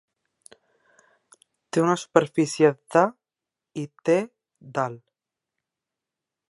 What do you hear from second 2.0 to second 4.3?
superfície de i té